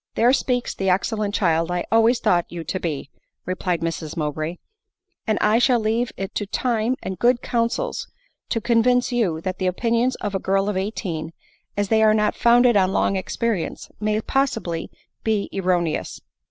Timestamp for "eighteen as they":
10.75-12.01